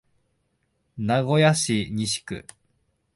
[0.97, 2.43] 名古屋市西区